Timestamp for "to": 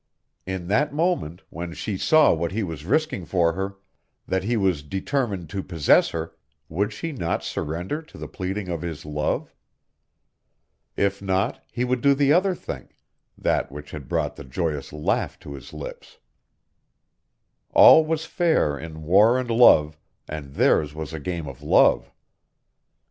5.51-5.61, 8.01-8.17, 15.41-15.53